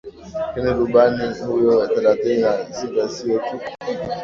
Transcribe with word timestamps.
Lakini 0.45 0.73
rubani 0.73 1.33
huyo 1.47 1.87
thelathini 1.87 2.41
na 2.41 2.73
sita 2.73 3.09
sio 3.09 3.39
tu 3.39 3.59